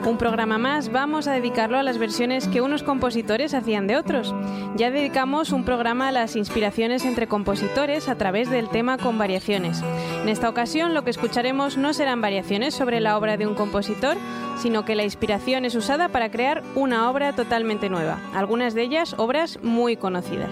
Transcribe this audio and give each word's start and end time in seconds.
Un 0.07 0.17
programa 0.17 0.59
más 0.59 0.93
vamos 0.93 1.27
a 1.27 1.33
dedicarlo 1.33 1.77
a 1.77 1.83
las 1.83 1.99
versiones 1.99 2.47
que 2.47 2.61
unos 2.61 2.85
compositores 2.85 3.53
hacían 3.53 3.89
de 3.89 3.97
otros. 3.97 4.33
Ya 4.77 4.93
dedicamos 4.93 5.51
un 5.51 5.65
programa 5.65 6.09
a 6.09 6.13
las 6.13 6.37
inspiraciones 6.37 7.05
entre 7.05 7.27
compositores 7.27 8.09
a 8.09 8.15
través 8.15 8.49
del 8.49 8.69
tema 8.69 8.97
con 8.97 9.19
variaciones. 9.19 9.83
En 10.23 10.29
esta 10.29 10.49
ocasión 10.49 10.95
lo 10.95 11.03
que 11.03 11.11
escucharemos 11.11 11.77
no 11.77 11.95
serán 11.95 12.21
variaciones 12.21 12.75
sobre 12.75 13.01
la 13.01 13.19
obra 13.19 13.37
de 13.37 13.47
un 13.49 13.55
compositor, 13.55 14.17
sino 14.57 14.85
que 14.85 14.95
la 14.95 15.05
inspiración 15.05 15.65
es 15.65 15.75
usada 15.75 16.11
para 16.11 16.31
crear 16.31 16.63
una 16.77 17.11
obra 17.11 17.35
totalmente 17.35 17.91
nueva, 17.91 18.21
algunas 18.35 18.75
de 18.75 18.83
ellas 18.83 19.15
obras 19.19 19.59
muy 19.63 19.97
conocidas. 19.97 20.51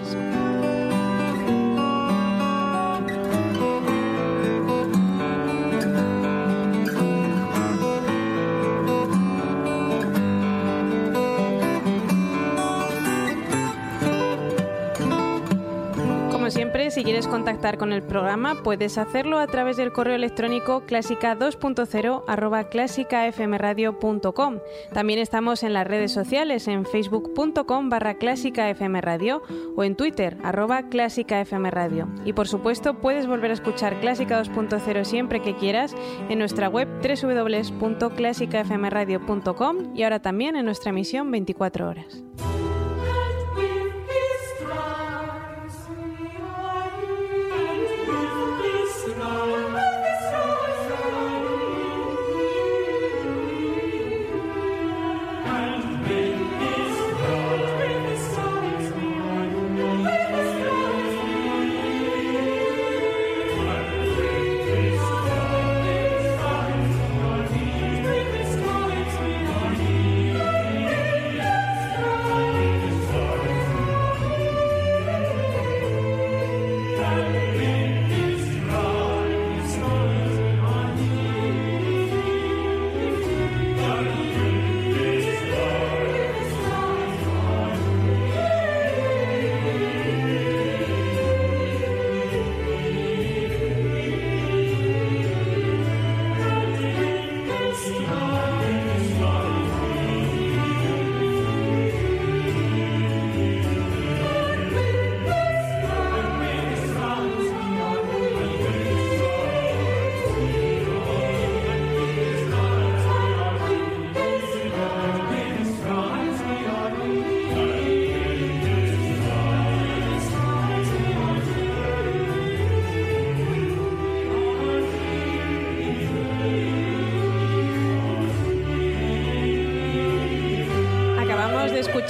Quieres 17.09 17.27
contactar 17.27 17.79
con 17.79 17.91
el 17.91 18.03
programa, 18.03 18.61
puedes 18.61 18.99
hacerlo 18.99 19.39
a 19.39 19.47
través 19.47 19.77
del 19.77 19.91
correo 19.91 20.13
electrónico 20.13 20.81
clásica 20.81 21.35
2.0 21.35 22.23
arroba 22.27 22.65
clásicafmradio.com. 22.65 24.59
También 24.93 25.17
estamos 25.17 25.63
en 25.63 25.73
las 25.73 25.87
redes 25.87 26.11
sociales 26.11 26.67
en 26.67 26.85
facebook.com 26.85 27.89
barra 27.89 28.19
clásicafmradio 28.19 29.41
o 29.75 29.83
en 29.83 29.95
twitter 29.95 30.37
arroba 30.43 30.83
clásicafmradio. 30.83 32.07
Y 32.25 32.33
por 32.33 32.47
supuesto, 32.47 32.99
puedes 32.99 33.25
volver 33.25 33.49
a 33.49 33.55
escuchar 33.55 33.99
Clásica 34.01 34.39
2.0 34.39 35.03
siempre 35.03 35.41
que 35.41 35.55
quieras 35.55 35.95
en 36.29 36.37
nuestra 36.37 36.69
web 36.69 36.87
www.clásicafmradio.com 37.01 39.95
y 39.95 40.03
ahora 40.03 40.21
también 40.21 40.55
en 40.55 40.65
nuestra 40.65 40.91
emisión 40.91 41.31
24 41.31 41.89
horas. 41.89 42.23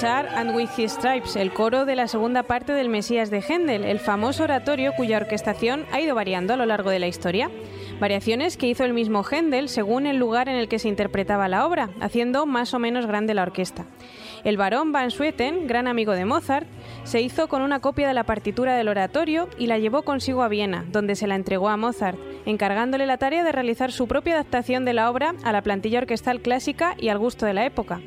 And 0.03 0.55
With 0.55 0.69
His 0.77 0.93
Stripes, 0.93 1.35
el 1.35 1.51
coro 1.51 1.83
de 1.83 1.97
la 1.97 2.07
segunda 2.07 2.43
parte 2.43 2.71
del 2.71 2.87
Mesías 2.87 3.29
de 3.29 3.41
Händel, 3.41 3.83
el 3.83 3.99
famoso 3.99 4.43
oratorio 4.43 4.93
cuya 4.95 5.17
orquestación 5.17 5.85
ha 5.91 5.99
ido 5.99 6.15
variando 6.15 6.53
a 6.53 6.57
lo 6.57 6.65
largo 6.65 6.89
de 6.89 6.99
la 6.99 7.07
historia. 7.07 7.51
Variaciones 7.99 8.55
que 8.55 8.67
hizo 8.67 8.85
el 8.85 8.93
mismo 8.93 9.25
Händel 9.29 9.67
según 9.67 10.05
el 10.05 10.15
lugar 10.15 10.47
en 10.47 10.55
el 10.55 10.69
que 10.69 10.79
se 10.79 10.87
interpretaba 10.87 11.49
la 11.49 11.65
obra, 11.65 11.89
haciendo 11.99 12.45
más 12.45 12.73
o 12.73 12.79
menos 12.79 13.07
grande 13.07 13.33
la 13.33 13.41
orquesta. 13.41 13.87
El 14.45 14.55
barón 14.55 14.93
Van 14.93 15.11
Swieten, 15.11 15.67
gran 15.67 15.85
amigo 15.85 16.13
de 16.13 16.23
Mozart, 16.23 16.67
se 17.03 17.19
hizo 17.19 17.49
con 17.49 17.61
una 17.61 17.81
copia 17.81 18.07
de 18.07 18.13
la 18.13 18.23
partitura 18.23 18.77
del 18.77 18.87
oratorio 18.87 19.49
y 19.57 19.67
la 19.67 19.79
llevó 19.79 20.03
consigo 20.03 20.43
a 20.43 20.47
Viena, 20.47 20.85
donde 20.89 21.15
se 21.15 21.27
la 21.27 21.35
entregó 21.35 21.67
a 21.67 21.75
Mozart, 21.75 22.17
encargándole 22.45 23.05
la 23.05 23.17
tarea 23.17 23.43
de 23.43 23.51
realizar 23.51 23.91
su 23.91 24.07
propia 24.07 24.35
adaptación 24.35 24.85
de 24.85 24.93
la 24.93 25.09
obra 25.09 25.35
a 25.43 25.51
la 25.51 25.61
plantilla 25.61 25.99
orquestal 25.99 26.39
clásica 26.39 26.95
y 26.97 27.09
al 27.09 27.17
gusto 27.17 27.45
de 27.45 27.53
la 27.53 27.65
época. 27.65 27.99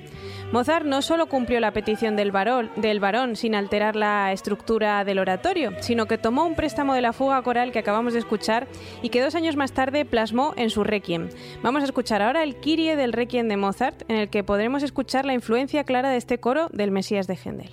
Mozart 0.52 0.84
no 0.84 1.00
solo 1.00 1.26
cumplió 1.26 1.60
la 1.60 1.72
petición 1.72 2.14
del 2.14 2.30
varón, 2.30 3.36
sin 3.36 3.54
alterar 3.54 3.96
la 3.96 4.32
estructura 4.32 5.02
del 5.02 5.18
oratorio, 5.18 5.72
sino 5.80 6.04
que 6.04 6.18
tomó 6.18 6.44
un 6.44 6.54
préstamo 6.54 6.92
de 6.92 7.00
la 7.00 7.14
fuga 7.14 7.40
coral 7.40 7.72
que 7.72 7.78
acabamos 7.78 8.12
de 8.12 8.18
escuchar 8.18 8.68
y 9.00 9.08
que 9.08 9.22
dos 9.22 9.34
años 9.34 9.56
más 9.56 9.72
tarde 9.72 10.04
plasmó 10.04 10.52
en 10.56 10.68
su 10.68 10.84
Requiem. 10.84 11.30
Vamos 11.62 11.80
a 11.80 11.86
escuchar 11.86 12.20
ahora 12.20 12.42
el 12.42 12.56
Kyrie 12.56 12.96
del 12.96 13.14
Requiem 13.14 13.48
de 13.48 13.56
Mozart, 13.56 14.02
en 14.10 14.16
el 14.16 14.28
que 14.28 14.44
podremos 14.44 14.82
escuchar 14.82 15.24
la 15.24 15.32
influencia 15.32 15.84
clara 15.84 16.10
de 16.10 16.18
este 16.18 16.38
coro 16.38 16.68
del 16.70 16.90
Mesías 16.90 17.26
de 17.26 17.38
Händel. 17.42 17.70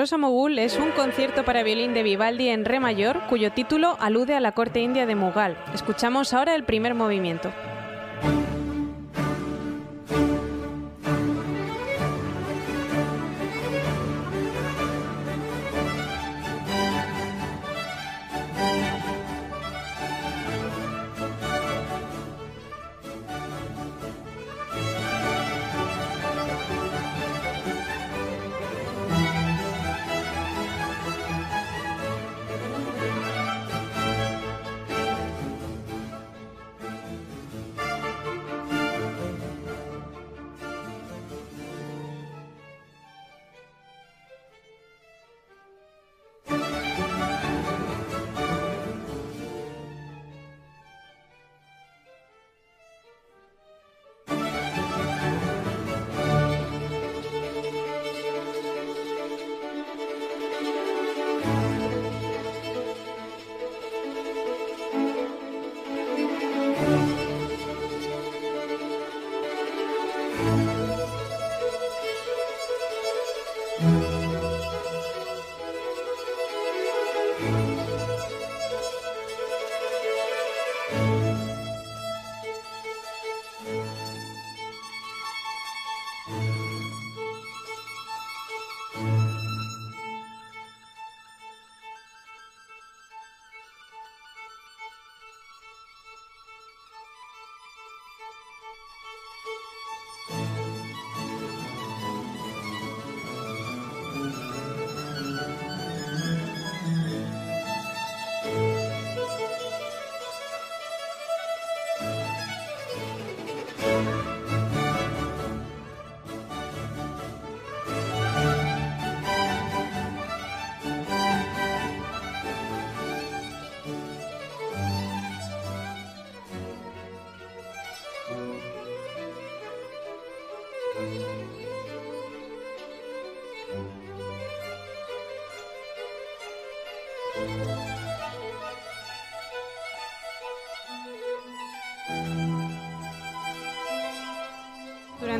Grosso 0.00 0.16
Mogul 0.16 0.58
es 0.58 0.78
un 0.78 0.92
concierto 0.92 1.44
para 1.44 1.62
violín 1.62 1.92
de 1.92 2.02
Vivaldi 2.02 2.48
en 2.48 2.64
re 2.64 2.80
mayor 2.80 3.20
cuyo 3.28 3.52
título 3.52 3.98
alude 4.00 4.34
a 4.34 4.40
la 4.40 4.52
corte 4.52 4.80
india 4.80 5.04
de 5.04 5.14
Mughal. 5.14 5.58
Escuchamos 5.74 6.32
ahora 6.32 6.54
el 6.54 6.64
primer 6.64 6.94
movimiento. 6.94 7.52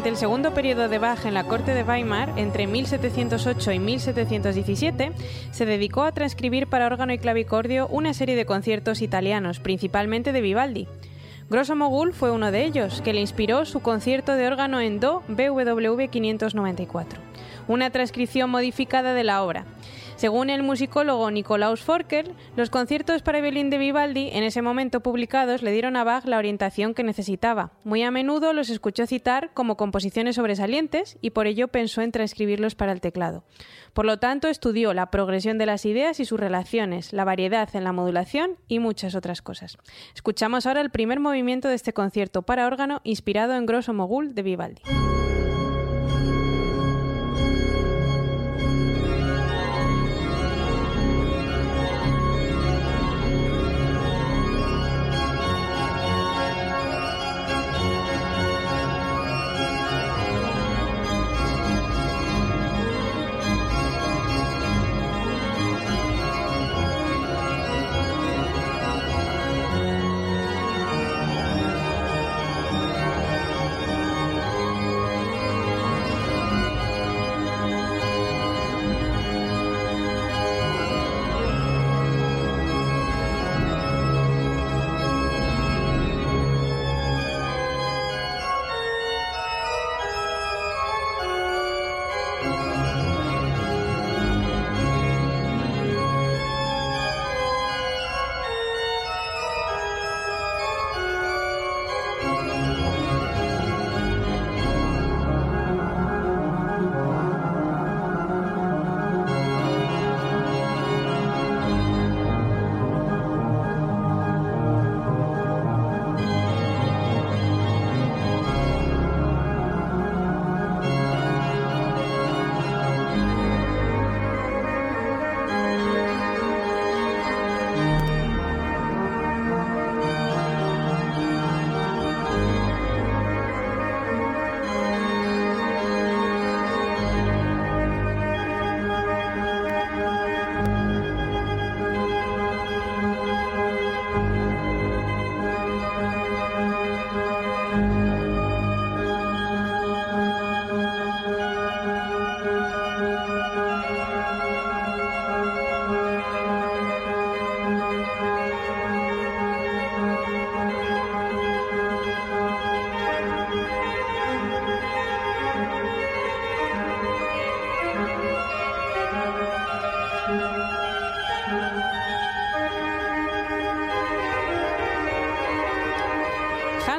Durante 0.01 0.17
el 0.17 0.29
segundo 0.29 0.55
periodo 0.55 0.89
de 0.89 0.99
Bach 0.99 1.27
en 1.27 1.35
la 1.35 1.45
corte 1.45 1.75
de 1.75 1.83
Weimar, 1.83 2.33
entre 2.39 2.67
1708 2.67 3.73
y 3.73 3.79
1717, 3.79 5.13
se 5.51 5.67
dedicó 5.67 6.05
a 6.05 6.13
transcribir 6.13 6.69
para 6.69 6.87
órgano 6.87 7.13
y 7.13 7.19
clavicordio 7.19 7.87
una 7.87 8.15
serie 8.15 8.35
de 8.35 8.47
conciertos 8.47 9.03
italianos, 9.03 9.61
principalmente 9.61 10.33
de 10.33 10.41
Vivaldi. 10.41 10.89
Grosso 11.51 11.77
Mogul 11.77 12.15
fue 12.15 12.31
uno 12.31 12.51
de 12.51 12.65
ellos, 12.65 13.03
que 13.03 13.13
le 13.13 13.21
inspiró 13.21 13.67
su 13.67 13.81
concierto 13.81 14.37
de 14.37 14.47
órgano 14.47 14.81
en 14.81 15.01
Do 15.01 15.23
BWV 15.29 16.09
594, 16.09 17.21
una 17.69 17.91
transcripción 17.91 18.49
modificada 18.49 19.13
de 19.13 19.25
la 19.25 19.43
obra. 19.43 19.67
Según 20.21 20.51
el 20.51 20.63
musicólogo 20.63 21.31
Nikolaus 21.31 21.81
Forkel, 21.81 22.35
los 22.55 22.69
conciertos 22.69 23.23
para 23.23 23.41
violín 23.41 23.71
de 23.71 23.79
Vivaldi, 23.79 24.29
en 24.35 24.45
ese 24.45 24.61
momento 24.61 25.01
publicados, 25.01 25.63
le 25.63 25.73
dieron 25.73 25.97
a 25.97 26.05
Bach 26.05 26.27
la 26.27 26.37
orientación 26.37 26.93
que 26.93 27.03
necesitaba. 27.03 27.73
Muy 27.85 28.03
a 28.03 28.11
menudo 28.11 28.53
los 28.53 28.69
escuchó 28.69 29.07
citar 29.07 29.55
como 29.55 29.79
composiciones 29.79 30.37
sobresalientes 30.37 31.17
y 31.23 31.31
por 31.31 31.47
ello 31.47 31.69
pensó 31.69 32.03
en 32.03 32.13
transcribirlos 32.13 32.75
para 32.75 32.93
el 32.93 33.01
teclado. 33.01 33.45
Por 33.95 34.05
lo 34.05 34.19
tanto, 34.19 34.49
estudió 34.49 34.93
la 34.93 35.11
progresión 35.11 35.57
de 35.57 35.65
las 35.65 35.87
ideas 35.87 36.21
y 36.21 36.27
sus 36.27 36.39
relaciones, 36.39 37.15
la 37.15 37.25
variedad 37.25 37.75
en 37.75 37.85
la 37.85 37.95
modulación 37.95 38.59
y 38.69 38.79
muchas 38.79 39.15
otras 39.15 39.41
cosas. 39.41 39.79
Escuchamos 40.15 40.67
ahora 40.67 40.83
el 40.83 40.91
primer 40.91 41.19
movimiento 41.19 41.69
de 41.69 41.77
este 41.77 41.95
concierto 41.95 42.43
para 42.43 42.67
órgano 42.67 43.01
inspirado 43.05 43.55
en 43.55 43.65
Grosso 43.65 43.95
Mogul 43.95 44.35
de 44.35 44.43
Vivaldi. 44.43 44.83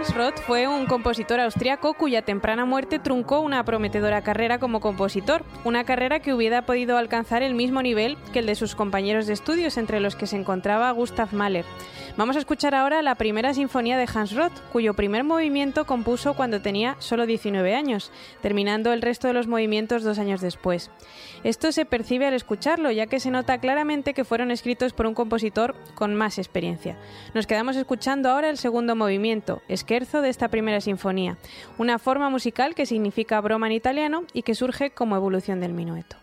Hans 0.01 0.15
Roth 0.15 0.39
fue 0.47 0.67
un 0.67 0.87
compositor 0.87 1.39
austriaco 1.39 1.93
cuya 1.93 2.23
temprana 2.23 2.65
muerte 2.65 2.97
truncó 2.97 3.39
una 3.41 3.63
prometedora 3.63 4.23
carrera 4.23 4.57
como 4.57 4.79
compositor, 4.79 5.45
una 5.63 5.83
carrera 5.83 6.21
que 6.21 6.33
hubiera 6.33 6.65
podido 6.65 6.97
alcanzar 6.97 7.43
el 7.43 7.53
mismo 7.53 7.83
nivel 7.83 8.17
que 8.33 8.39
el 8.39 8.47
de 8.47 8.55
sus 8.55 8.73
compañeros 8.73 9.27
de 9.27 9.33
estudios, 9.33 9.77
entre 9.77 9.99
los 9.99 10.15
que 10.15 10.25
se 10.25 10.37
encontraba 10.37 10.89
Gustav 10.89 11.31
Mahler. 11.33 11.65
Vamos 12.17 12.35
a 12.35 12.39
escuchar 12.39 12.75
ahora 12.75 13.01
la 13.03 13.15
primera 13.15 13.53
sinfonía 13.53 13.97
de 13.97 14.07
Hans 14.13 14.35
Roth, 14.35 14.51
cuyo 14.73 14.95
primer 14.95 15.23
movimiento 15.23 15.85
compuso 15.85 16.33
cuando 16.33 16.61
tenía 16.61 16.95
solo 16.99 17.25
19 17.25 17.73
años, 17.73 18.11
terminando 18.41 18.91
el 18.91 19.01
resto 19.01 19.27
de 19.27 19.33
los 19.33 19.47
movimientos 19.47 20.03
dos 20.03 20.19
años 20.19 20.41
después. 20.41 20.89
Esto 21.43 21.71
se 21.71 21.85
percibe 21.85 22.25
al 22.25 22.33
escucharlo, 22.33 22.91
ya 22.91 23.07
que 23.07 23.19
se 23.19 23.31
nota 23.31 23.59
claramente 23.59 24.13
que 24.13 24.25
fueron 24.25 24.51
escritos 24.51 24.93
por 24.93 25.05
un 25.05 25.13
compositor 25.13 25.75
con 25.95 26.15
más 26.15 26.37
experiencia. 26.37 26.97
Nos 27.33 27.47
quedamos 27.47 27.75
escuchando 27.75 28.29
ahora 28.29 28.49
el 28.49 28.57
segundo 28.57 28.95
movimiento, 28.95 29.61
Scherzo 29.91 30.21
de 30.21 30.29
esta 30.29 30.47
primera 30.47 30.79
sinfonía, 30.79 31.35
una 31.77 31.99
forma 31.99 32.29
musical 32.29 32.75
que 32.75 32.85
significa 32.85 33.41
broma 33.41 33.67
en 33.67 33.73
italiano 33.73 34.23
y 34.31 34.43
que 34.43 34.55
surge 34.55 34.91
como 34.91 35.17
evolución 35.17 35.59
del 35.59 35.73
minueto. 35.73 36.20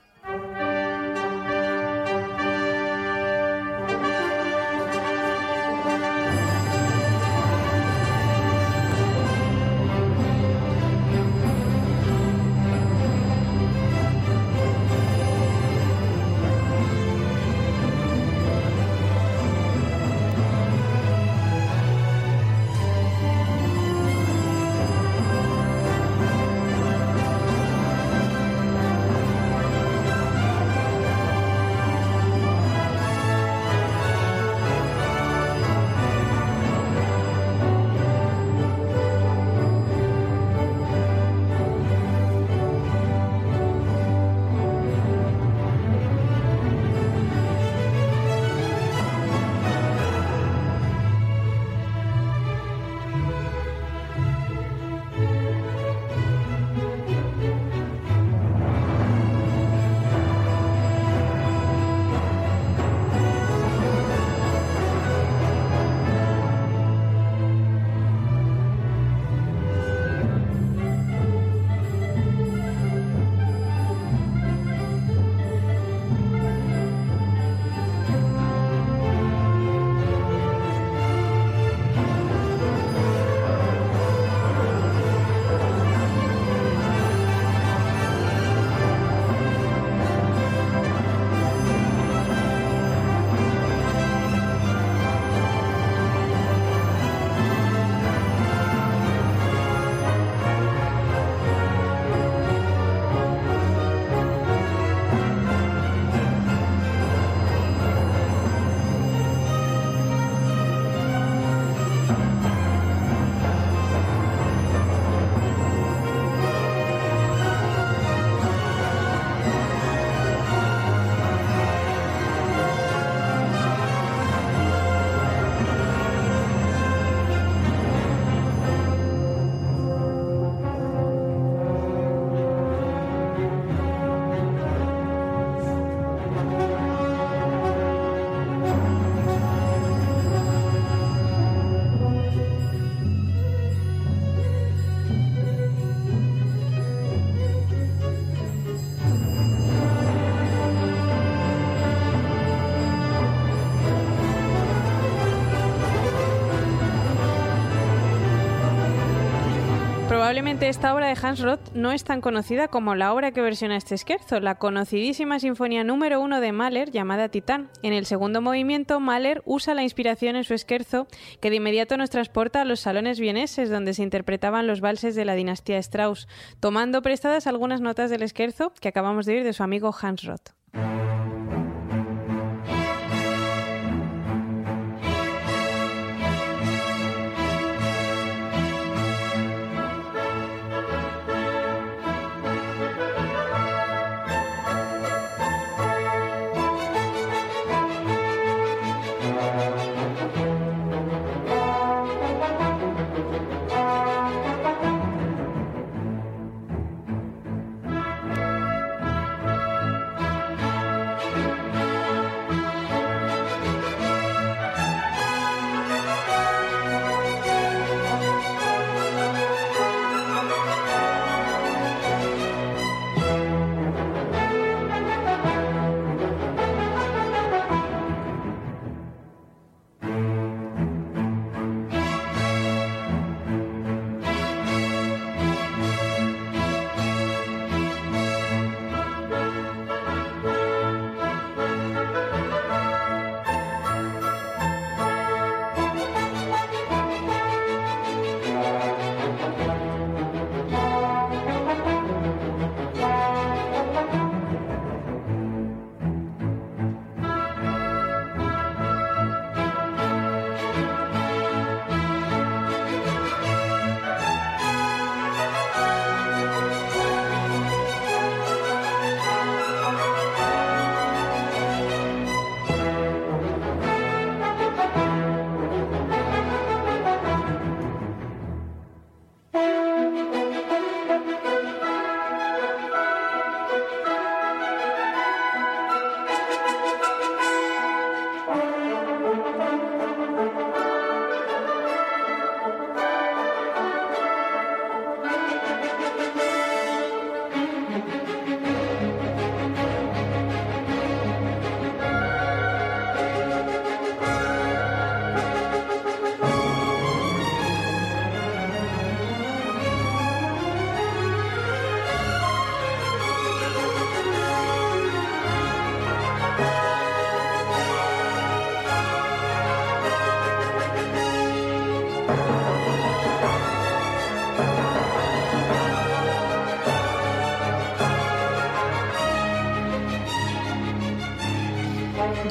Esta 160.60 160.92
obra 160.92 161.06
de 161.06 161.16
Hans 161.22 161.40
Roth 161.40 161.72
no 161.72 161.92
es 161.92 162.04
tan 162.04 162.20
conocida 162.20 162.68
como 162.68 162.94
la 162.94 163.14
obra 163.14 163.30
que 163.30 163.40
versiona 163.40 163.76
este 163.76 163.96
scherzo, 163.96 164.40
la 164.40 164.56
conocidísima 164.56 165.38
sinfonía 165.38 165.82
número 165.82 166.20
uno 166.20 166.40
de 166.40 166.52
Mahler 166.52 166.90
llamada 166.90 167.28
Titán. 167.28 167.70
En 167.82 167.92
el 167.94 168.04
segundo 168.04 168.42
movimiento, 168.42 169.00
Mahler 169.00 169.40
usa 169.46 169.74
la 169.74 169.84
inspiración 169.84 170.36
en 170.36 170.44
su 170.44 170.58
scherzo 170.58 171.06
que 171.40 171.48
de 171.48 171.56
inmediato 171.56 171.96
nos 171.96 172.10
transporta 172.10 172.60
a 172.60 172.64
los 172.64 172.80
salones 172.80 173.18
vieneses 173.18 173.70
donde 173.70 173.94
se 173.94 174.02
interpretaban 174.02 174.66
los 174.66 174.80
valses 174.80 175.14
de 175.14 175.24
la 175.24 175.34
dinastía 175.34 175.78
Strauss, 175.78 176.28
tomando 176.60 177.00
prestadas 177.02 177.46
algunas 177.46 177.80
notas 177.80 178.10
del 178.10 178.28
scherzo 178.28 178.72
que 178.78 178.88
acabamos 178.88 179.24
de 179.24 179.36
oír 179.36 179.44
de 179.44 179.54
su 179.54 179.62
amigo 179.62 179.94
Hans 180.02 180.24
Roth. 180.24 180.50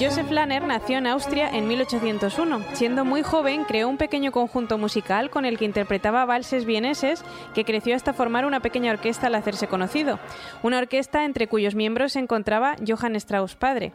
Joseph 0.08 0.32
Lanner 0.32 0.64
nació 0.64 1.00
en 1.00 1.08
Austria 1.08 1.50
en 1.50 1.68
1801. 1.68 2.64
Siendo 2.76 3.04
muy 3.04 3.24
joven, 3.24 3.66
creó 3.66 3.90
un 3.90 3.98
pequeño 3.98 4.32
conjunto 4.32 4.78
musical 4.78 5.30
con 5.30 5.44
el 5.44 5.58
que 5.58 5.66
interpretaba 5.66 6.24
valses 6.24 6.64
vieneses 6.64 7.26
que 7.54 7.66
creció 7.66 7.94
hasta 7.94 8.14
formar 8.14 8.46
una 8.46 8.62
pequeña 8.62 8.94
orquesta 8.94 9.28
al 9.28 9.36
hacerse 9.36 9.68
conocido. 9.68 10.18
Una 10.64 10.78
orquesta 10.78 11.26
entre 11.26 11.50
cuyos 11.50 11.76
miembros 11.76 12.14
se 12.14 12.20
encontraba 12.20 12.78
Johann 12.88 13.18
Strauss 13.18 13.56
padre. 13.56 13.92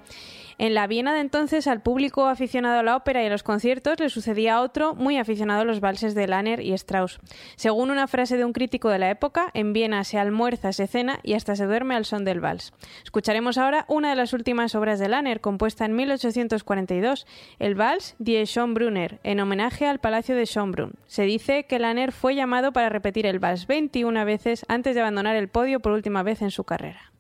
En 0.59 0.75
la 0.75 0.87
Viena 0.87 1.15
de 1.15 1.21
entonces, 1.21 1.67
al 1.67 1.83
público 1.83 2.27
aficionado 2.27 2.81
a 2.81 2.83
la 2.83 2.97
ópera 2.97 3.23
y 3.23 3.27
a 3.27 3.31
los 3.31 3.43
conciertos 3.43 3.99
le 3.99 4.09
sucedía 4.11 4.61
otro 4.61 4.95
muy 4.95 5.19
aficionado 5.19 5.63
a 5.63 5.65
los 5.65 5.81
valses 5.81 6.15
de 6.15 6.27
Lanner 6.27 6.61
y 6.61 6.73
Strauss. 6.73 7.21
Según 7.57 7.91
una 7.91 8.07
frase 8.07 8.37
de 8.37 8.45
un 8.45 8.53
crítico 8.53 8.89
de 8.89 8.99
la 8.99 9.11
época, 9.11 9.51
en 9.55 9.73
Viena 9.73 10.05
se 10.05 10.19
almuerza, 10.19 10.73
se 10.73 10.87
cena 10.87 11.19
y 11.23 11.35
hasta 11.35 11.57
se 11.57 11.67
duerme 11.67 11.95
al 11.95 12.05
son 12.05 12.25
del 12.25 12.41
vals. 12.41 12.73
Escucharemos 13.05 13.59
ahora 13.59 13.85
una 13.89 14.11
de 14.11 14.17
las 14.17 14.33
últimas 14.33 14.75
obras 14.75 14.99
de 14.99 15.09
Lanner, 15.09 15.41
compuesta 15.41 15.85
en 15.85 15.97
1842, 15.97 17.27
el 17.59 17.75
vals 17.75 18.15
Die 18.19 18.45
Schönbrunner, 18.47 19.21
en 19.23 19.41
homenaje 19.41 19.87
al 19.87 20.01
Palacio 20.01 20.37
de 20.37 20.47
Schönbrunn. 20.47 20.95
Se 21.07 21.23
dice 21.23 21.65
que 21.65 21.79
Lanner 21.79 22.13
fue 22.13 22.35
llamado 22.35 22.73
para 22.73 22.89
repetir 22.89 23.27
el 23.27 23.39
vals 23.39 23.67
21 23.67 24.25
veces 24.25 24.65
antes 24.69 24.95
de 24.95 25.01
abandonar 25.01 25.37
el 25.37 25.49
podio 25.49 25.81
por 25.81 25.93
última 25.93 26.23
vez 26.23 26.43
en 26.43 26.51
su 26.51 26.65
carrera. 26.65 27.13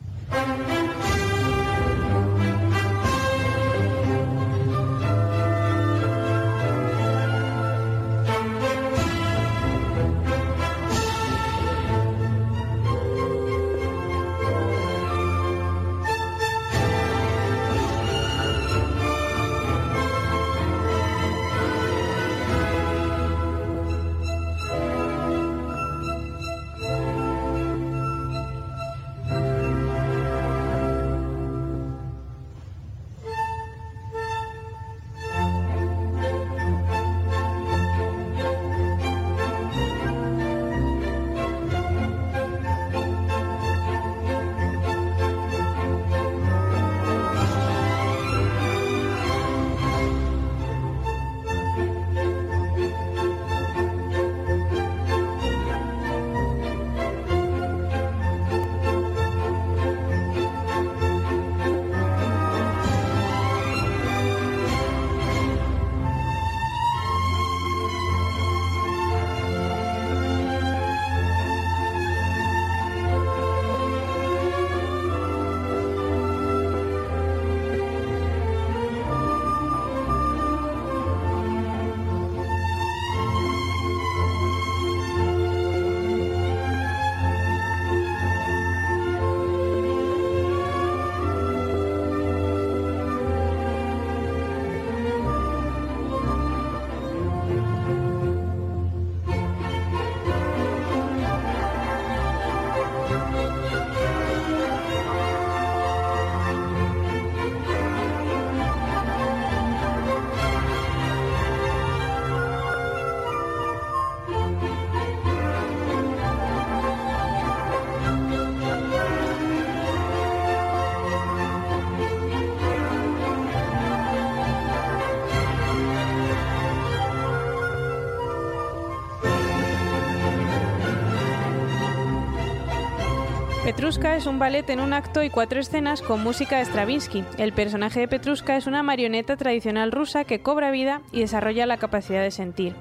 Petrushka 133.82 134.14
es 134.14 134.26
un 134.26 134.38
ballet 134.38 134.70
en 134.70 134.78
un 134.78 134.92
acto 134.92 135.24
y 135.24 135.28
cuatro 135.28 135.58
escenas 135.58 136.02
con 136.02 136.22
música 136.22 136.58
de 136.58 136.66
Stravinsky. 136.66 137.24
El 137.36 137.52
personaje 137.52 137.98
de 137.98 138.06
Petrushka 138.06 138.56
es 138.56 138.68
una 138.68 138.84
marioneta 138.84 139.36
tradicional 139.36 139.90
rusa 139.90 140.22
que 140.22 140.40
cobra 140.40 140.70
vida 140.70 141.02
y 141.10 141.18
desarrolla 141.18 141.66
la 141.66 141.78
capacidad 141.78 142.22
de 142.22 142.30
sentir. 142.30 142.76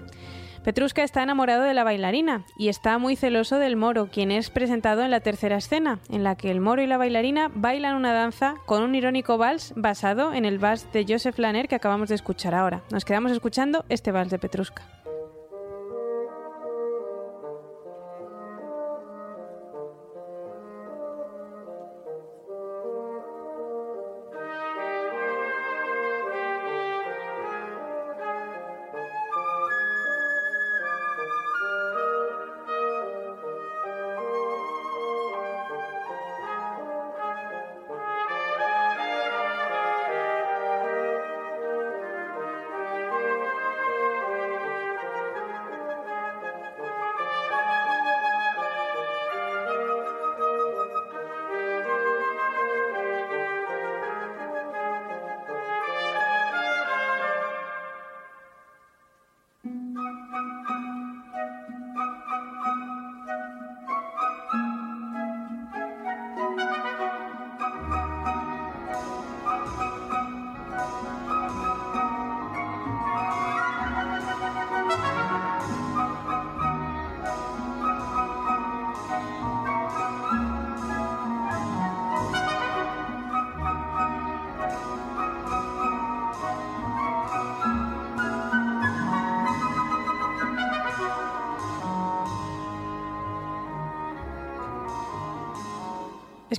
Petrushka 0.64 1.02
está 1.02 1.24
enamorado 1.24 1.64
de 1.64 1.74
la 1.74 1.84
bailarina 1.84 2.46
y 2.56 2.70
está 2.70 3.00
muy 3.00 3.16
celoso 3.16 3.58
del 3.58 3.78
moro, 3.78 4.10
quien 4.12 4.30
es 4.30 4.52
presentado 4.52 5.02
en 5.02 5.10
la 5.10 5.22
tercera 5.22 5.58
escena, 5.58 5.98
en 6.12 6.24
la 6.24 6.36
que 6.36 6.52
el 6.52 6.62
moro 6.62 6.84
y 6.84 6.88
la 6.88 6.98
bailarina 6.98 7.50
bailan 7.52 7.96
una 7.96 8.14
danza 8.14 8.54
con 8.68 8.84
un 8.84 8.94
irónico 8.94 9.40
vals 9.40 9.74
basado 9.76 10.36
en 10.36 10.46
el 10.46 10.60
vals 10.60 10.88
de 10.94 11.08
Joseph 11.10 11.40
Lanner 11.40 11.68
que 11.68 11.74
acabamos 11.74 12.10
de 12.10 12.16
escuchar 12.16 12.54
ahora. 12.54 12.84
Nos 12.92 13.06
quedamos 13.06 13.32
escuchando 13.32 13.86
este 13.90 14.12
vals 14.12 14.30
de 14.30 14.38
Petrushka. 14.38 14.84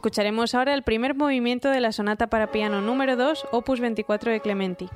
Escucharemos 0.03 0.53
ahora 0.57 0.75
el 0.75 0.83
primer 0.83 1.15
movimiento 1.15 1.71
de 1.71 1.79
la 1.79 1.93
sonata 1.93 2.27
para 2.27 2.51
piano 2.51 2.81
número 2.81 3.15
2, 3.15 3.47
opus 3.53 3.79
24 3.79 4.33
de 4.33 4.41
Clementi. 4.41 4.89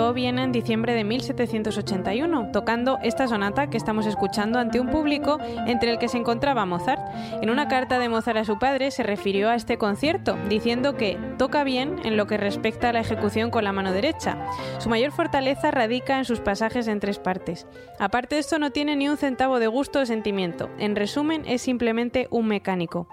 Visitó 0.00 0.14
Viena 0.14 0.44
en 0.44 0.52
diciembre 0.52 0.94
de 0.94 1.04
1781, 1.04 2.52
tocando 2.52 2.98
esta 3.02 3.28
sonata 3.28 3.68
que 3.68 3.76
estamos 3.76 4.06
escuchando 4.06 4.58
ante 4.58 4.80
un 4.80 4.88
público 4.88 5.38
entre 5.66 5.90
el 5.90 5.98
que 5.98 6.08
se 6.08 6.16
encontraba 6.16 6.64
Mozart. 6.64 7.02
En 7.42 7.50
una 7.50 7.68
carta 7.68 7.98
de 7.98 8.08
Mozart 8.08 8.38
a 8.38 8.44
su 8.46 8.58
padre 8.58 8.90
se 8.92 9.02
refirió 9.02 9.50
a 9.50 9.56
este 9.56 9.76
concierto, 9.76 10.38
diciendo 10.48 10.96
que 10.96 11.18
toca 11.40 11.64
bien 11.64 11.96
en 12.04 12.18
lo 12.18 12.26
que 12.26 12.36
respecta 12.36 12.90
a 12.90 12.92
la 12.92 13.00
ejecución 13.00 13.50
con 13.50 13.64
la 13.64 13.72
mano 13.72 13.92
derecha. 13.92 14.36
Su 14.76 14.90
mayor 14.90 15.10
fortaleza 15.10 15.70
radica 15.70 16.18
en 16.18 16.26
sus 16.26 16.38
pasajes 16.38 16.86
en 16.86 17.00
tres 17.00 17.18
partes. 17.18 17.66
Aparte 17.98 18.34
de 18.34 18.42
esto 18.42 18.58
no 18.58 18.72
tiene 18.72 18.94
ni 18.94 19.08
un 19.08 19.16
centavo 19.16 19.58
de 19.58 19.66
gusto 19.66 20.00
o 20.00 20.04
sentimiento. 20.04 20.68
En 20.78 20.96
resumen, 20.96 21.44
es 21.46 21.62
simplemente 21.62 22.28
un 22.30 22.46
mecánico. 22.46 23.08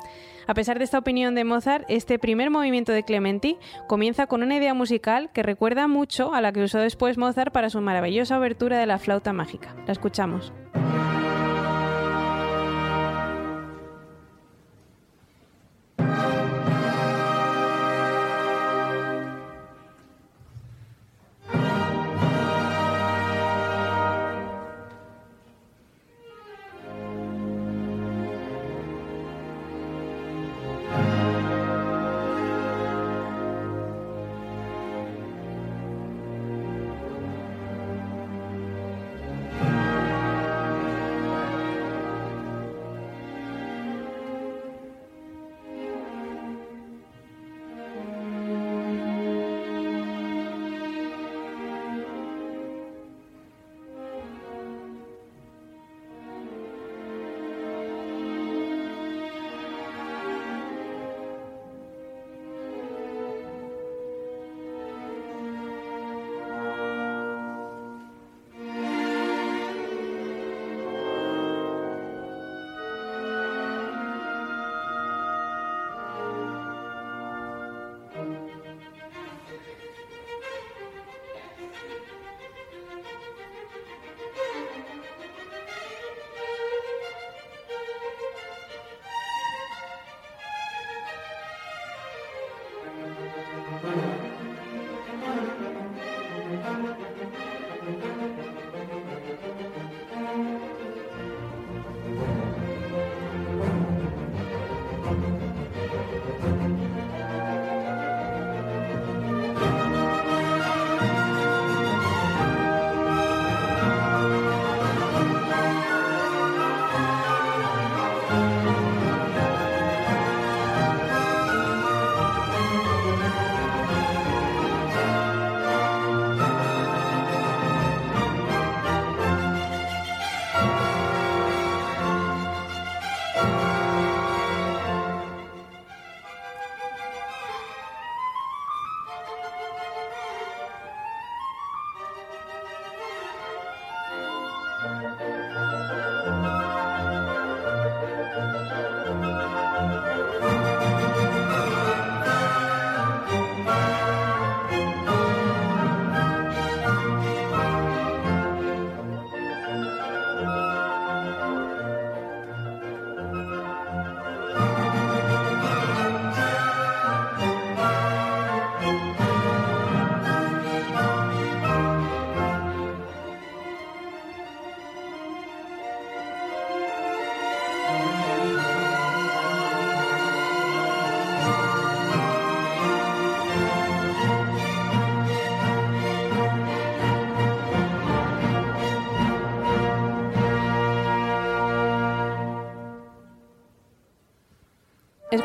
A 0.46 0.54
pesar 0.54 0.78
de 0.78 0.84
esta 0.84 0.98
opinión 0.98 1.36
de 1.36 1.46
Mozart, 1.46 1.86
este 1.88 2.20
primer 2.20 2.50
movimiento 2.50 2.92
de 2.92 3.04
Clementi 3.04 3.58
comienza 3.88 4.28
con 4.28 4.44
una 4.44 4.58
idea 4.58 4.74
musical 4.74 5.32
que 5.32 5.42
recuerda 5.42 5.88
mucho 5.88 6.34
a 6.34 6.42
la 6.42 6.52
que 6.52 6.64
usó 6.64 6.80
después 6.80 7.18
Mozart 7.18 7.54
para 7.54 7.70
su 7.70 7.80
maravillosa 7.80 8.38
obertura 8.38 8.78
de 8.78 8.88
la 8.88 9.00
flauta 9.00 9.32
mágica. 9.32 9.74
La 9.86 9.94
escuchamos. 9.94 10.52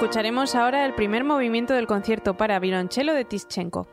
Escucharemos 0.02 0.56
ahora 0.56 0.84
el 0.84 0.94
primer 0.94 1.22
movimiento 1.22 1.74
del 1.74 1.86
concierto 1.86 2.36
para 2.36 2.58
violonchelo 2.58 3.14
de 3.14 3.24
Tischenko. 3.24 3.86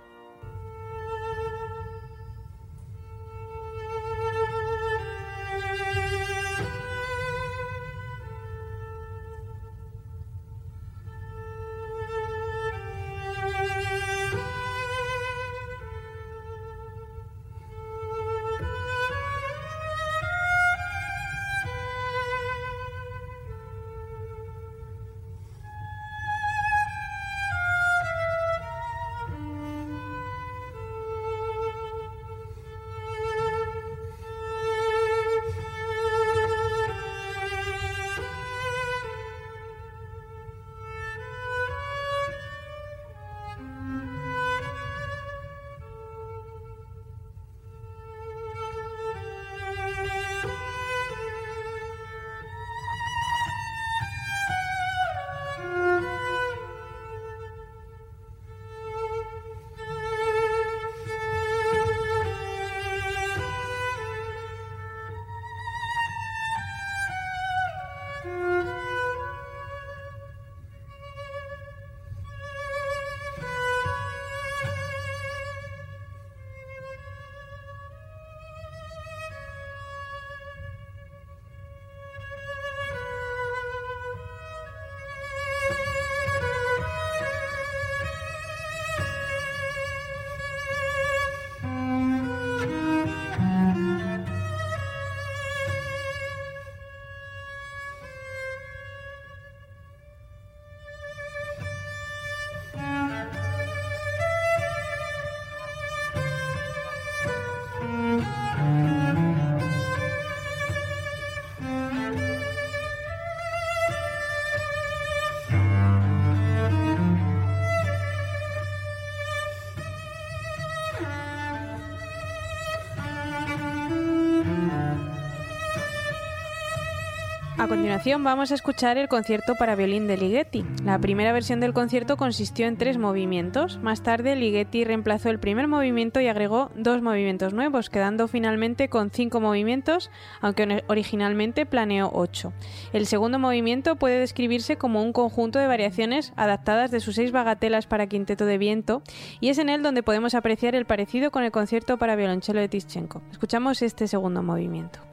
Continuación 127.70 128.24
vamos 128.24 128.52
a 128.52 128.56
escuchar 128.56 128.98
el 128.98 129.08
concierto 129.08 129.54
para 129.54 129.76
violín 129.76 130.08
de 130.08 130.18
Ligeti. 130.18 130.66
La 130.84 130.98
primera 130.98 131.32
versión 131.32 131.60
del 131.60 131.72
concierto 131.72 132.18
consistió 132.18 132.66
en 132.66 132.78
tres 132.78 132.98
movimientos. 132.98 133.78
Más 133.84 134.02
tarde 134.02 134.36
Ligeti 134.36 134.86
reemplazó 134.86 135.30
el 135.30 135.40
primer 135.40 135.68
movimiento 135.68 136.20
y 136.20 136.28
agregó 136.28 136.72
dos 136.76 137.04
movimientos 137.04 137.54
nuevos, 137.54 137.92
quedando 137.92 138.28
finalmente 138.28 138.90
con 138.90 139.12
cinco 139.12 139.40
movimientos, 139.40 140.10
aunque 140.42 140.84
originalmente 140.88 141.68
planeó 141.68 142.10
ocho. 142.12 142.54
El 142.92 143.06
segundo 143.06 143.38
movimiento 143.38 143.98
puede 143.98 144.20
describirse 144.20 144.78
como 144.78 145.04
un 145.04 145.14
conjunto 145.14 145.60
de 145.60 145.68
variaciones 145.68 146.34
adaptadas 146.38 146.90
de 146.90 147.00
sus 147.00 147.16
seis 147.16 147.32
bagatelas 147.32 147.86
para 147.86 148.08
quinteto 148.08 148.48
de 148.48 148.58
viento 148.58 149.04
y 149.42 149.50
es 149.50 149.60
en 149.60 149.70
él 149.70 149.84
donde 149.84 150.02
podemos 150.02 150.34
apreciar 150.34 150.74
el 150.74 150.86
parecido 150.86 151.30
con 151.30 151.44
el 151.44 151.52
concierto 151.52 151.98
para 151.98 152.16
violonchelo 152.16 152.60
de 152.62 152.70
Tischenko. 152.70 153.22
Escuchamos 153.32 153.84
este 153.84 154.08
segundo 154.08 154.42
movimiento. 154.42 155.09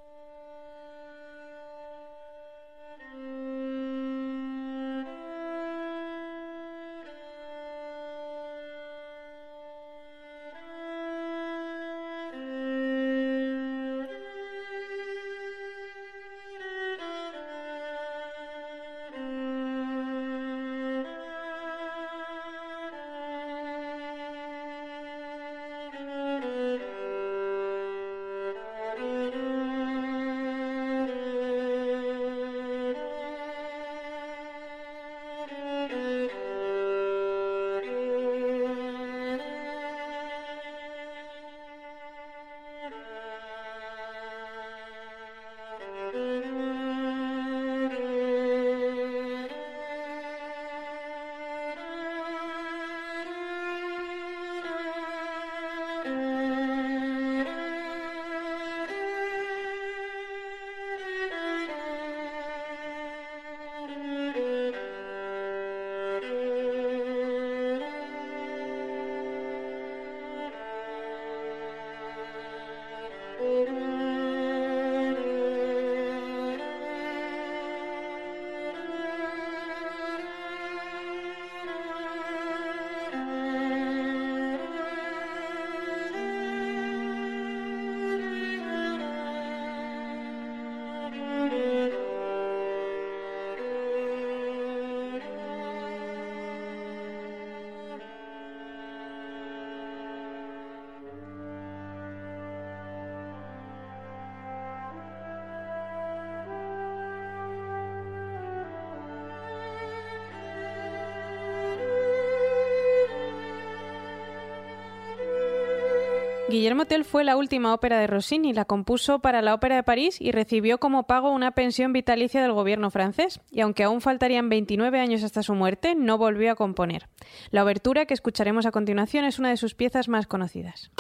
Guillermo 116.57 116.87
Tell 116.87 117.05
fue 117.05 117.23
la 117.23 117.37
última 117.37 117.75
ópera 117.75 117.99
de 117.99 118.07
Rossini, 118.07 118.55
la 118.55 118.65
compuso 118.65 119.19
para 119.19 119.43
la 119.43 119.53
Ópera 119.53 119.77
de 119.77 119.83
París 119.83 120.19
y 120.23 120.33
recibió 120.33 120.79
como 120.79 121.07
pago 121.07 121.31
una 121.31 121.51
pensión 121.51 121.93
vitalicia 121.93 122.41
del 122.41 122.55
gobierno 122.55 122.91
francés, 122.91 123.41
y 123.51 123.61
aunque 123.61 123.85
aún 123.85 124.01
faltarían 124.01 124.49
29 124.49 124.99
años 124.99 125.23
hasta 125.23 125.43
su 125.43 125.55
muerte, 125.55 125.95
no 125.95 126.17
volvió 126.17 126.51
a 126.51 126.55
componer. 126.55 127.11
La 127.51 127.63
obertura 127.63 128.07
que 128.07 128.15
escucharemos 128.15 128.65
a 128.65 128.71
continuación 128.71 129.27
es 129.27 129.39
una 129.39 129.51
de 129.51 129.59
sus 129.59 129.75
piezas 129.75 130.09
más 130.09 130.27
conocidas. 130.27 130.91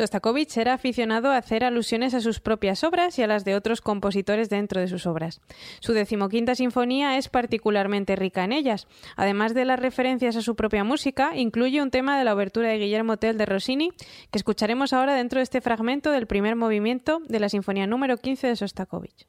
Sostakovich 0.00 0.56
era 0.56 0.72
aficionado 0.72 1.30
a 1.30 1.36
hacer 1.36 1.62
alusiones 1.62 2.14
a 2.14 2.22
sus 2.22 2.40
propias 2.40 2.84
obras 2.84 3.18
y 3.18 3.22
a 3.22 3.26
las 3.26 3.44
de 3.44 3.54
otros 3.54 3.82
compositores 3.82 4.48
dentro 4.48 4.80
de 4.80 4.88
sus 4.88 5.04
obras. 5.04 5.42
Su 5.80 5.92
decimoquinta 5.92 6.54
sinfonía 6.54 7.18
es 7.18 7.28
particularmente 7.28 8.16
rica 8.16 8.42
en 8.42 8.52
ellas. 8.52 8.86
Además 9.16 9.52
de 9.52 9.66
las 9.66 9.78
referencias 9.78 10.36
a 10.36 10.42
su 10.42 10.56
propia 10.56 10.84
música, 10.84 11.36
incluye 11.36 11.82
un 11.82 11.90
tema 11.90 12.18
de 12.18 12.24
la 12.24 12.34
obertura 12.34 12.70
de 12.70 12.78
Guillermo 12.78 13.18
Tell 13.18 13.36
de 13.36 13.44
Rossini, 13.44 13.90
que 14.30 14.38
escucharemos 14.38 14.94
ahora 14.94 15.14
dentro 15.14 15.38
de 15.38 15.42
este 15.42 15.60
fragmento 15.60 16.10
del 16.12 16.26
primer 16.26 16.56
movimiento 16.56 17.20
de 17.28 17.40
la 17.40 17.50
sinfonía 17.50 17.86
número 17.86 18.16
15 18.16 18.46
de 18.46 18.56
Sostakovich. 18.56 19.26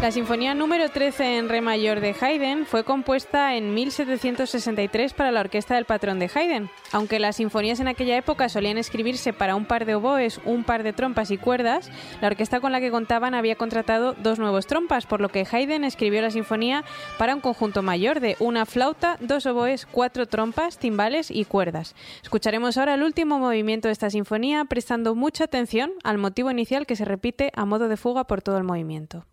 La 0.00 0.10
Sinfonía 0.10 0.54
número 0.54 0.88
13 0.88 1.36
en 1.36 1.50
Re 1.50 1.60
mayor 1.60 2.00
de 2.00 2.16
Haydn 2.18 2.64
fue 2.64 2.84
compuesta 2.84 3.54
en 3.54 3.74
1763 3.74 5.12
para 5.12 5.30
la 5.30 5.40
orquesta 5.40 5.74
del 5.74 5.84
patrón 5.84 6.18
de 6.18 6.30
Haydn. 6.34 6.70
Aunque 6.90 7.18
las 7.18 7.36
sinfonías 7.36 7.80
en 7.80 7.88
aquella 7.88 8.16
época 8.16 8.48
solían 8.48 8.78
escribirse 8.78 9.34
para 9.34 9.54
un 9.56 9.66
par 9.66 9.84
de 9.84 9.96
oboes, 9.96 10.40
un 10.46 10.64
par 10.64 10.84
de 10.84 10.94
trompas 10.94 11.30
y 11.30 11.36
cuerdas, 11.36 11.90
la 12.22 12.28
orquesta 12.28 12.60
con 12.60 12.72
la 12.72 12.80
que 12.80 12.90
contaban 12.90 13.34
había 13.34 13.56
contratado 13.56 14.14
dos 14.14 14.38
nuevos 14.38 14.66
trompas, 14.66 15.04
por 15.04 15.20
lo 15.20 15.28
que 15.28 15.46
Haydn 15.48 15.84
escribió 15.84 16.22
la 16.22 16.30
sinfonía 16.30 16.82
para 17.18 17.34
un 17.34 17.42
conjunto 17.42 17.82
mayor 17.82 18.20
de 18.20 18.36
una 18.38 18.64
flauta, 18.64 19.18
dos 19.20 19.44
oboes, 19.44 19.84
cuatro 19.84 20.24
trompas, 20.24 20.78
timbales 20.78 21.30
y 21.30 21.44
cuerdas. 21.44 21.94
Escucharemos 22.22 22.78
ahora 22.78 22.94
el 22.94 23.02
último 23.02 23.38
movimiento 23.38 23.88
de 23.88 23.92
esta 23.92 24.08
sinfonía, 24.08 24.64
prestando 24.64 25.14
mucha 25.14 25.44
atención 25.44 25.92
al 26.04 26.16
motivo 26.16 26.50
inicial 26.50 26.86
que 26.86 26.96
se 26.96 27.04
repite 27.04 27.52
a 27.54 27.66
modo 27.66 27.88
de 27.88 27.98
fuga 27.98 28.24
por 28.24 28.40
todo 28.40 28.56
el 28.56 28.64
movimiento. 28.64 29.26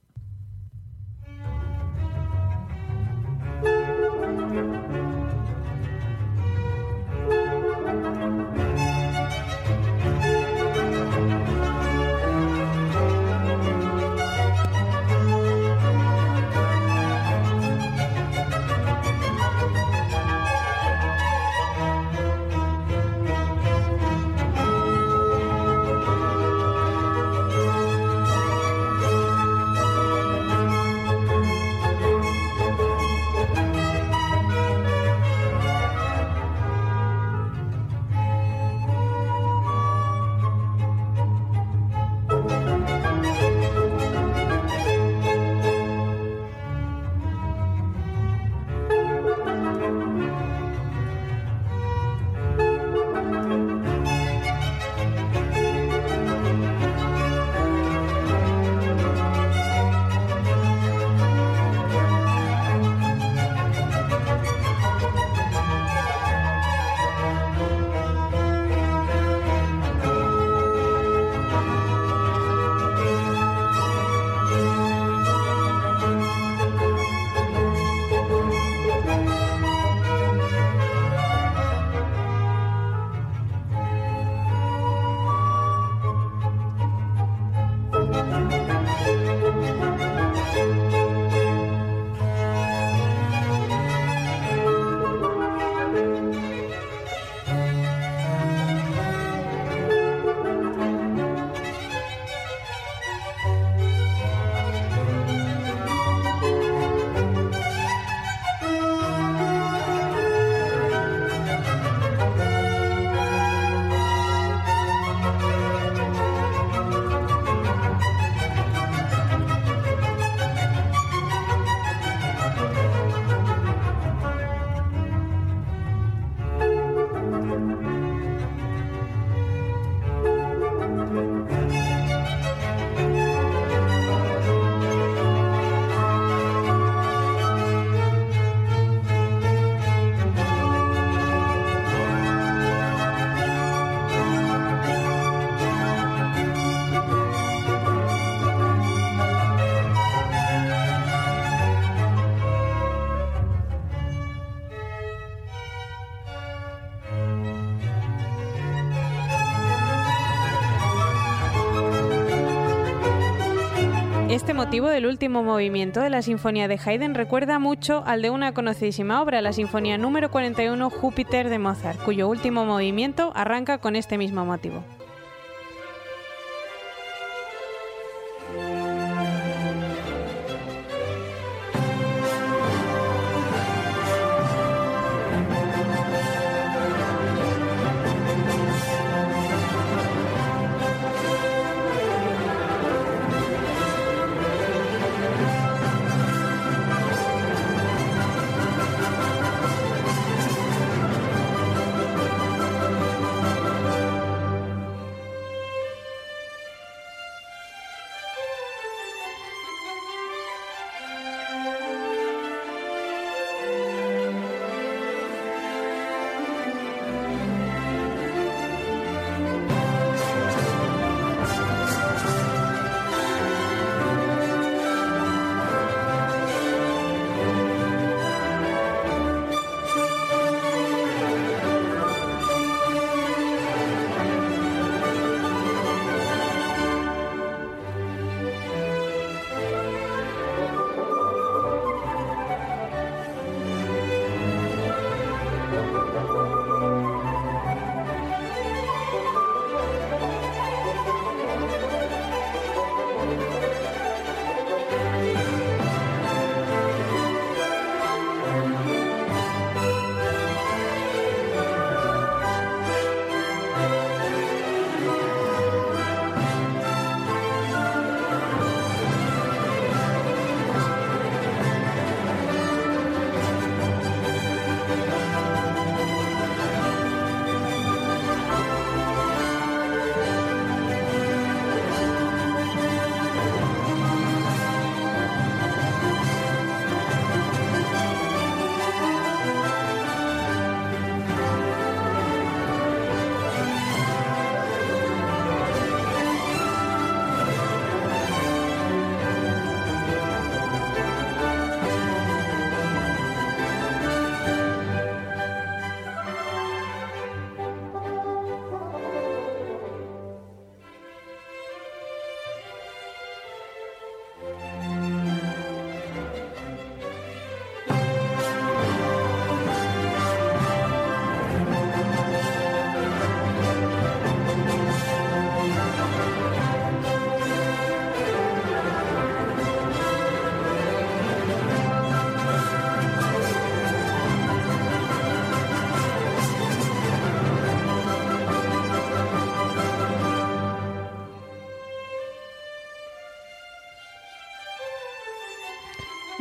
Motivo 164.68 164.90
del 164.90 165.06
último 165.06 165.44
movimiento 165.44 166.02
de 166.02 166.10
la 166.10 166.22
Sinfonía 166.22 166.68
de 166.68 166.78
Haydn 166.78 167.16
recuerda 167.16 167.58
mucho 167.58 168.04
al 168.06 168.22
de 168.22 168.32
una 168.32 168.54
conocidísima 168.54 169.22
obra, 169.22 169.42
la 169.42 169.54
Sinfonía 169.54 169.98
número 169.98 170.30
41 170.30 170.90
Júpiter 170.90 171.50
de 171.50 171.58
Mozart, 171.58 172.04
cuyo 172.04 172.28
último 172.28 172.66
movimiento 172.66 173.32
arranca 173.34 173.78
con 173.78 173.96
este 173.96 174.18
mismo 174.18 174.44
motivo. 174.44 174.84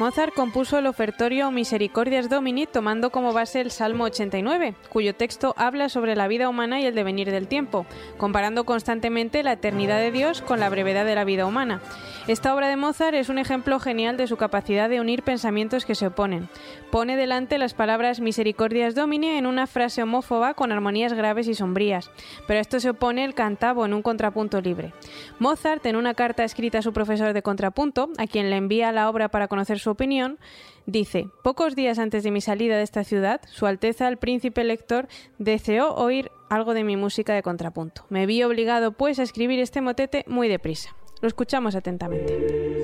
Mozart 0.07 0.35
compuso 0.35 0.79
el 0.79 0.87
ofertorio 0.87 1.51
Misericordias 1.51 2.31
Domini 2.31 2.67
tomando 2.67 3.11
como 3.11 3.33
base 3.33 3.61
el 3.61 3.73
Salmo 3.73 4.05
89, 4.05 4.77
cuyo 4.89 5.17
texto 5.17 5.53
habla 5.59 5.89
sobre 5.89 6.15
la 6.15 6.29
vida 6.29 6.49
humana 6.49 6.81
y 6.81 6.87
el 6.87 6.95
devenir 6.95 7.33
del 7.33 7.49
tiempo, 7.49 7.87
comparando 8.17 8.63
constantemente 8.63 9.43
la 9.43 9.55
eternidad 9.55 9.99
de 9.99 10.13
Dios 10.13 10.43
con 10.43 10.61
la 10.61 10.69
brevedad 10.69 11.05
de 11.07 11.17
la 11.17 11.25
vida 11.25 11.45
humana. 11.45 11.81
Esta 12.29 12.55
obra 12.55 12.69
de 12.69 12.77
Mozart 12.77 13.17
es 13.17 13.29
un 13.29 13.39
ejemplo 13.39 13.81
genial 13.81 14.17
de 14.17 14.29
su 14.29 14.37
capacidad 14.37 14.89
de 14.89 15.01
unir 15.01 15.25
pensamientos 15.25 15.85
que 15.85 15.97
se 15.97 16.07
oponen. 16.07 16.49
Pone 16.93 17.17
delante 17.17 17.59
las 17.59 17.75
palabras 17.75 18.21
Misericordias 18.21 18.95
Domini 18.95 19.31
en 19.31 19.47
una 19.47 19.67
frase 19.67 20.05
homófoba 20.05 20.55
con 20.55 20.71
armonías 20.71 21.15
graves 21.15 21.49
y 21.49 21.55
sombrías, 21.55 22.13
pero 22.47 22.59
a 22.59 22.61
esto 22.61 22.79
se 22.79 22.91
opone 22.91 23.25
el 23.25 23.35
cantabo 23.35 23.85
en 23.85 23.93
un 23.93 24.03
contrapunto 24.03 24.61
libre. 24.61 24.93
Mozart, 25.41 25.85
en 25.87 25.97
una 25.97 26.15
carta 26.15 26.45
escrita 26.45 26.79
a 26.79 26.83
su 26.83 26.93
profesor 26.93 27.33
de 27.33 27.43
contrapunto, 27.43 28.11
a 28.19 28.29
quien 28.29 28.51
le 28.51 28.57
envía 28.57 28.93
la 28.93 29.11
obra 29.11 29.29
para 29.29 29.49
conocer 29.49 29.81
su 29.81 29.96
opinión, 29.97 30.39
dice, 30.85 31.29
pocos 31.43 31.75
días 31.75 31.99
antes 31.99 32.23
de 32.23 32.31
mi 32.31 32.41
salida 32.41 32.77
de 32.77 32.83
esta 32.83 33.03
ciudad, 33.03 33.41
Su 33.51 33.67
Alteza 33.67 34.07
el 34.07 34.19
Príncipe 34.19 34.63
Lector 34.63 35.09
deseó 35.39 35.95
oír 35.95 36.31
algo 36.49 36.75
de 36.75 36.85
mi 36.85 36.97
música 36.97 37.35
de 37.35 37.43
contrapunto. 37.43 38.05
Me 38.09 38.27
vi 38.27 38.43
obligado, 38.43 38.93
pues, 38.93 39.19
a 39.19 39.23
escribir 39.23 39.59
este 39.59 39.81
motete 39.81 40.25
muy 40.29 40.49
deprisa. 40.49 40.95
Lo 41.23 41.29
escuchamos 41.29 41.75
atentamente. 41.75 42.77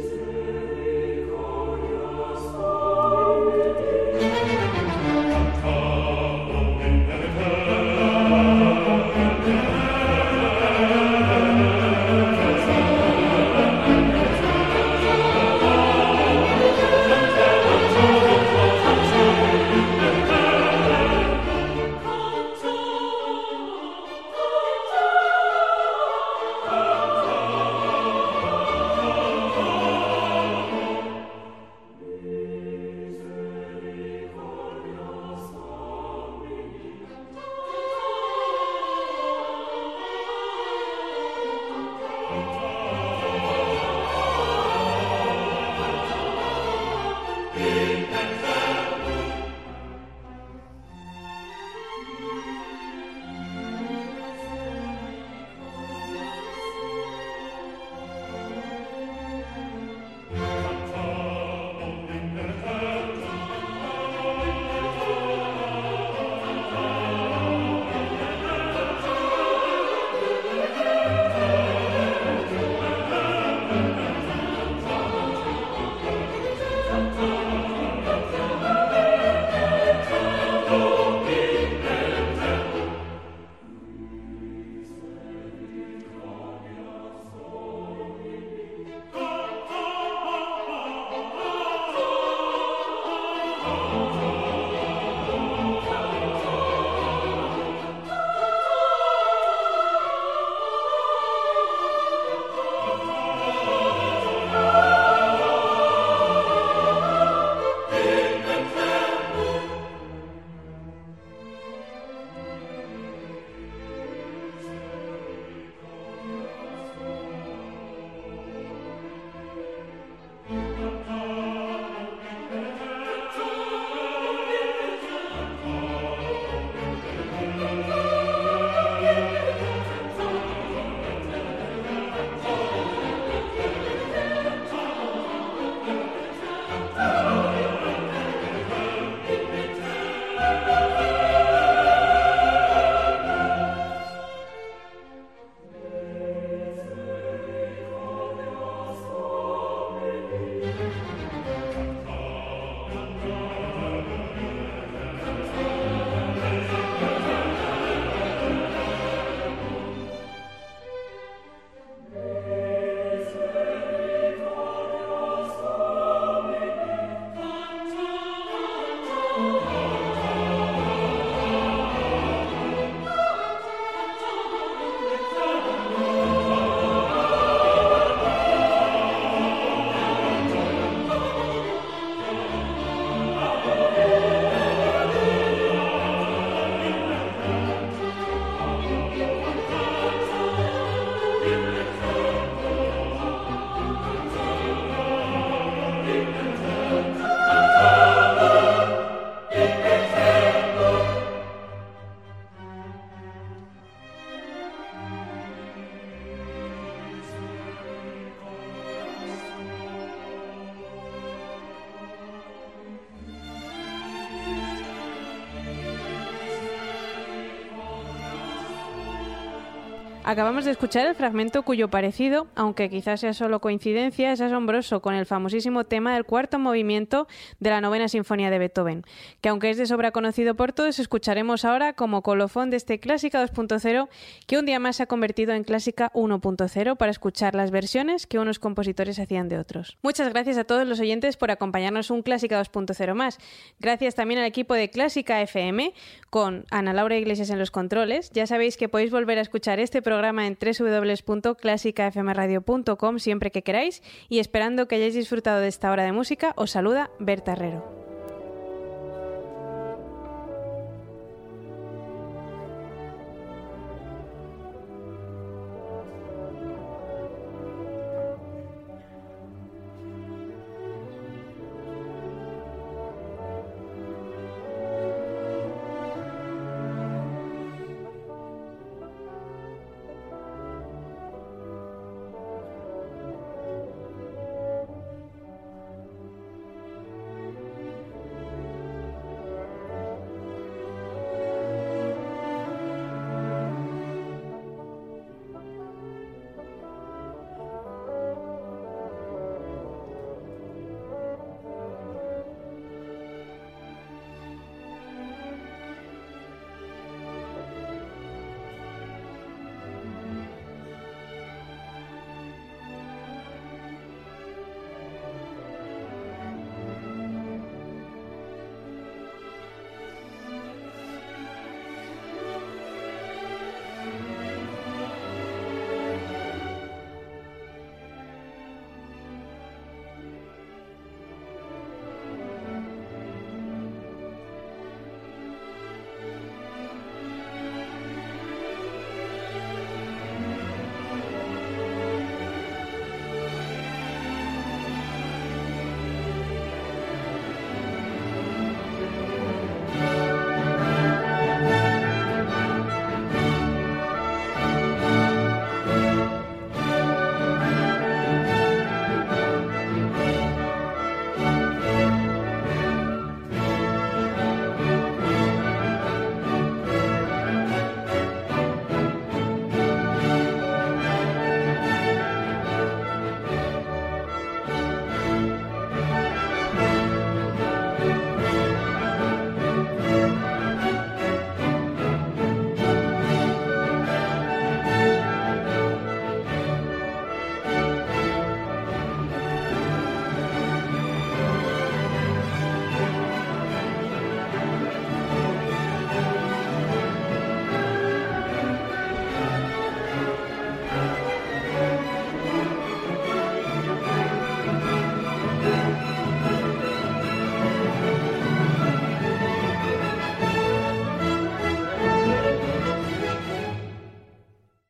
Acabamos 220.25 220.65
de 220.65 220.71
escuchar 220.71 221.09
el 221.09 221.17
fragmento 221.17 221.65
cuyo 221.65 221.89
parecido, 221.89 222.47
aunque 222.55 222.89
quizás 222.89 223.19
sea 223.19 223.35
solo 223.35 223.61
coincidencia, 223.61 224.31
es 224.31 224.41
asombroso 224.41 225.03
con 225.03 225.15
el 225.15 225.27
famosísimo 225.27 225.83
tema 225.83 226.15
del 226.15 226.25
cuarto 226.25 226.61
movimiento 226.61 227.27
de 227.59 227.71
la 227.71 227.81
novena 227.81 228.07
sinfonía 228.07 228.49
de 228.49 228.61
Beethoven, 228.61 229.03
que 229.41 229.49
aunque 229.49 229.71
es 229.71 229.79
de 229.79 229.87
sobra 229.87 230.13
conocido 230.13 230.55
por 230.55 230.73
todos, 230.73 231.01
escucharemos 231.01 231.65
ahora 231.65 231.95
como 231.95 232.23
colofón 232.23 232.71
de 232.71 232.77
este 232.77 233.01
Clásica 233.01 233.45
2.0 233.45 234.09
que 234.47 234.59
un 234.59 234.65
día 234.65 234.79
más 234.79 234.97
se 234.97 235.03
ha 235.03 235.07
convertido 235.07 235.55
en 235.55 235.65
Clásica 235.65 236.13
1.0 236.15 236.97
para 236.97 237.11
escuchar 237.11 237.57
las 237.57 237.73
versiones 237.73 238.29
que 238.29 238.39
unos 238.39 238.61
compositores 238.61 239.19
hacían 239.19 239.49
de 239.49 239.59
otros. 239.59 239.99
Muchas 240.03 240.33
gracias 240.33 240.57
a 240.57 240.65
todos 240.65 240.87
los 240.87 241.01
oyentes 241.01 241.37
por 241.37 241.51
acompañarnos 241.51 242.11
un 242.11 242.23
Clásica 242.23 242.63
2.0 242.63 243.15
más. 243.15 243.39
Gracias 243.81 244.15
también 244.15 244.39
al 244.39 244.47
equipo 244.47 244.75
de 244.75 244.89
Clásica 244.89 245.43
FM 245.43 245.93
con 246.31 246.65
Ana 246.71 246.93
Laura 246.93 247.17
Iglesias 247.17 247.51
en 247.51 247.59
los 247.59 247.73
controles. 247.73 248.31
Ya 248.31 248.47
sabéis 248.47 248.77
que 248.77 248.89
podéis 248.89 249.11
volver 249.11 249.39
a 249.39 249.43
escuchar 249.43 249.81
este 249.81 250.01
programa 250.01 250.12
programa 250.13 250.47
en 250.47 250.59
www.clásicafmradio.com 250.61 253.19
siempre 253.19 253.51
que 253.51 253.63
queráis 253.63 254.03
y 254.29 254.41
esperando 254.41 254.87
que 254.87 254.97
hayáis 254.97 255.15
disfrutado 255.15 255.61
de 255.61 255.69
esta 255.69 255.91
hora 255.91 256.05
de 256.05 256.13
música, 256.13 256.53
os 256.57 256.73
saluda 256.73 257.11
Berta 257.19 257.53
Herrero. 257.53 258.02